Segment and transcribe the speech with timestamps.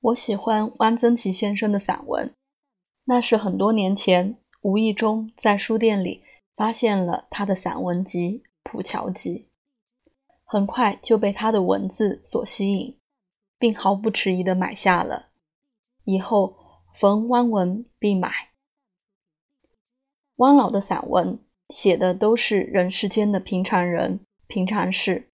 [0.00, 2.32] 我喜欢汪曾祺先生的散文，
[3.04, 6.22] 那是很多年前无意中在书店里
[6.54, 9.48] 发现了他的散文集《蒲桥集》，
[10.44, 12.96] 很快就被他的文字所吸引，
[13.58, 15.30] 并毫不迟疑地买下了。
[16.04, 16.56] 以后
[16.94, 18.30] 逢汪文必买。
[20.36, 21.40] 汪老的散文
[21.70, 25.28] 写的都是人世间的平常人、平常事，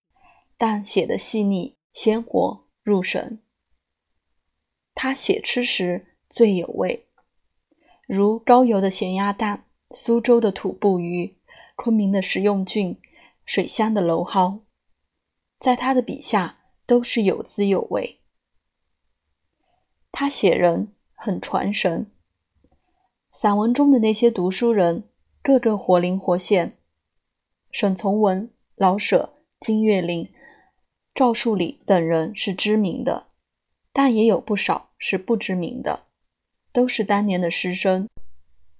[0.57, 3.41] 但写的细腻、鲜活、入神。
[4.95, 7.07] 他写吃时最有味，
[8.07, 11.37] 如高邮的咸鸭蛋、苏州的土布鱼、
[11.77, 12.97] 昆明的食用菌、
[13.45, 14.61] 水乡的蒌蒿，
[15.59, 18.21] 在他的笔下都是有滋有味。
[20.13, 22.11] 他写人很传神，
[23.33, 25.09] 散文中的那些读书人
[25.43, 26.79] 个个活灵活现，
[27.73, 30.33] 沈从文、老舍、金岳霖、
[31.15, 33.27] 赵树理等人是知名的。
[33.95, 36.03] 但也有不少是不知名的，
[36.73, 38.09] 都是当年的师生，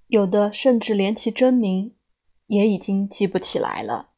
[0.07, 1.95] 有的甚至连其真名
[2.47, 4.09] 也已经记不起来了。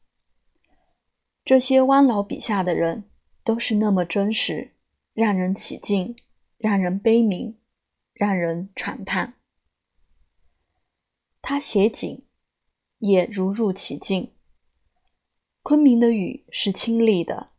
[1.44, 3.04] 这些汪老笔下的人
[3.44, 4.72] 都是那么真实，
[5.14, 6.16] 让人起敬，
[6.56, 7.54] 让人悲悯，
[8.12, 9.34] 让人长叹。
[11.40, 12.24] 他写景
[12.98, 14.32] 也如入其境。
[15.62, 17.52] 昆明的雨是清丽的，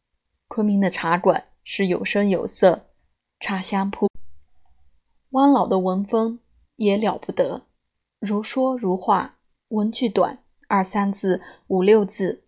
[0.50, 2.89] 昆明的茶馆是有声有色。
[3.40, 4.10] 茶香扑，
[5.30, 6.40] 汪老的文风
[6.76, 7.62] 也了不得，
[8.20, 9.38] 如说如画，
[9.70, 12.44] 文句短，二三字、五六字，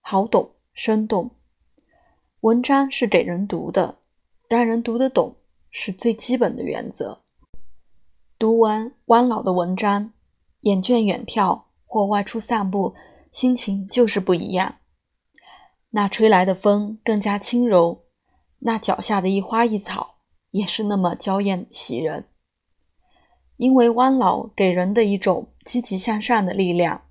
[0.00, 1.30] 好懂生动。
[2.40, 3.98] 文章是给人读的，
[4.48, 5.36] 让人读得懂
[5.70, 7.22] 是最基本的原则。
[8.36, 10.12] 读完汪老的文章，
[10.62, 12.94] 眼倦远眺或外出散步，
[13.30, 14.78] 心情就是不一样。
[15.90, 18.02] 那吹来的风更加轻柔，
[18.58, 20.11] 那脚下的一花一草。
[20.52, 22.24] 也是那么娇艳袭人，
[23.56, 27.02] 因为汪老给人的一种积极向上的力量，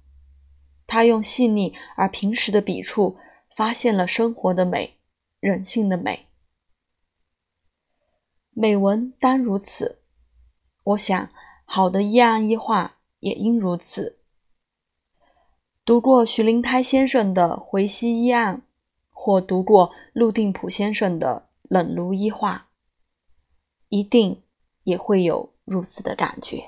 [0.87, 3.17] 他用细腻而平实的笔触，
[3.55, 4.97] 发现了生活的美，
[5.39, 6.27] 人性的美。
[8.53, 9.99] 美文当如此，
[10.83, 11.29] 我想
[11.65, 14.19] 好的一案一画也应如此。
[15.83, 18.57] 读过徐灵胎先生的《回西一案》，
[19.09, 22.67] 或读过陆定普先生的《冷炉一画》。
[23.91, 24.41] 一定
[24.85, 26.63] 也会有如此的感觉。